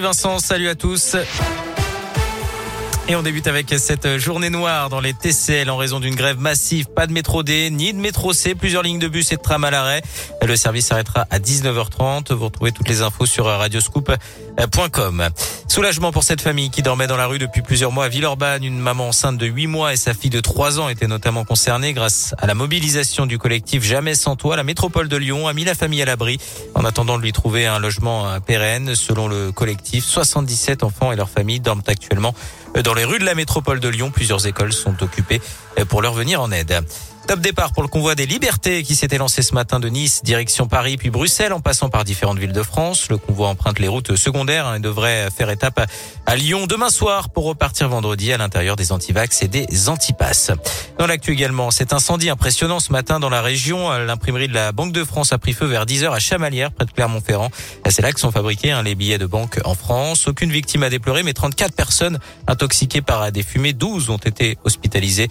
[0.00, 1.14] Vincent, salut à tous.
[3.06, 6.86] Et on débute avec cette journée noire dans les TCL en raison d'une grève massive.
[6.86, 8.56] Pas de métro D ni de métro C.
[8.56, 10.02] Plusieurs lignes de bus et de tram à l'arrêt.
[10.44, 12.32] Le service s'arrêtera à 19h30.
[12.32, 15.28] Vous retrouvez toutes les infos sur radioscoop.com.
[15.74, 18.62] Soulagement pour cette famille qui dormait dans la rue depuis plusieurs mois à Villeurbanne.
[18.62, 21.92] Une maman enceinte de 8 mois et sa fille de 3 ans étaient notamment concernées
[21.92, 24.54] grâce à la mobilisation du collectif Jamais sans toi.
[24.54, 26.38] La métropole de Lyon a mis la famille à l'abri
[26.76, 28.94] en attendant de lui trouver un logement pérenne.
[28.94, 32.36] Selon le collectif, 77 enfants et leurs familles dorment actuellement
[32.76, 35.40] dans dans les rues de la métropole de Lyon, plusieurs écoles sont occupées
[35.88, 36.84] pour leur venir en aide.
[37.26, 40.66] Top départ pour le convoi des libertés qui s'était lancé ce matin de Nice, direction
[40.66, 43.08] Paris puis Bruxelles en passant par différentes villes de France.
[43.08, 45.88] Le convoi emprunte les routes secondaires hein, et devrait faire étape
[46.26, 50.50] à Lyon demain soir pour repartir vendredi à l'intérieur des antivax et des antipasses.
[50.98, 53.90] Dans l'actu également, cet incendie impressionnant ce matin dans la région.
[53.90, 56.84] L'imprimerie de la Banque de France a pris feu vers 10 heures à Chamalières, près
[56.86, 57.50] de Clermont-Ferrand.
[57.90, 60.28] C'est là que sont fabriqués hein, les billets de banque en France.
[60.28, 63.72] Aucune victime à déplorer, mais 34 personnes intoxiquées par des fumées.
[63.72, 65.28] 12 ont été hospitalisées,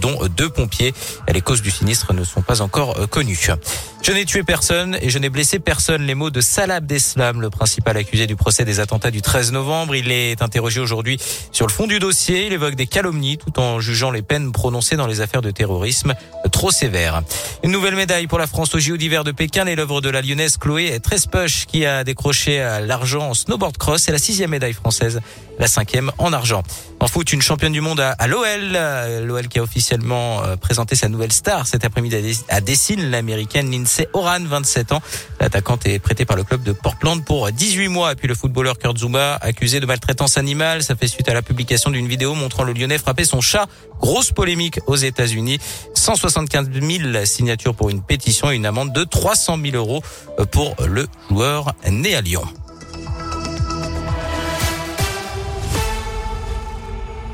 [0.00, 0.92] dont deux pompiers.
[1.32, 3.50] Les causes du sinistre ne sont pas encore euh, connues.
[4.02, 6.02] Je n'ai tué personne et je n'ai blessé personne.
[6.02, 9.96] Les mots de Salah Abdeslam, le principal accusé du procès des attentats du 13 novembre.
[9.96, 11.18] Il est interrogé aujourd'hui
[11.52, 12.46] sur le fond du dossier.
[12.46, 16.14] Il évoque des calomnies tout en jugeant les peines prononcées dans les affaires de terrorisme
[16.56, 17.20] trop sévères.
[17.64, 20.22] Une nouvelle médaille pour la France au JO d'hiver de Pékin et l'œuvre de la
[20.22, 24.04] lyonnaise Chloé Trespoche qui a décroché l'argent en snowboard cross.
[24.04, 25.20] C'est la sixième médaille française,
[25.58, 26.62] la cinquième en argent.
[26.98, 28.78] En foot, une championne du monde à, l'OL.
[29.22, 34.08] L'OL qui a officiellement euh, présenté sa nouvelle star cet après-midi à Dessine, l'américaine Lindsay
[34.14, 35.02] Oran, 27 ans.
[35.38, 38.12] L'attaquante est prêtée par le club de Portland pour 18 mois.
[38.12, 40.82] Et puis le footballeur Kurt Zuma, accusé de maltraitance animale.
[40.82, 43.66] Ça fait suite à la publication d'une vidéo montrant le Lyonnais frapper son chat.
[44.00, 45.58] Grosse polémique aux États-Unis.
[46.46, 46.70] 175
[47.12, 50.02] 000 signatures pour une pétition et une amende de 300 000 euros
[50.52, 52.44] pour le joueur né à Lyon.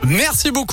[0.04, 0.66] Merci beaucoup.